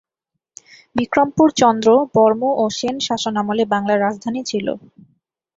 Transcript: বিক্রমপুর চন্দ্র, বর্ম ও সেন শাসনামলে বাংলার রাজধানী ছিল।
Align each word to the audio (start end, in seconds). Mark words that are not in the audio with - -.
বিক্রমপুর 0.95 1.47
চন্দ্র, 1.61 1.87
বর্ম 2.15 2.41
ও 2.55 2.73
সেন 2.77 2.95
শাসনামলে 3.07 3.63
বাংলার 3.73 4.03
রাজধানী 4.05 4.41
ছিল। 4.45 4.67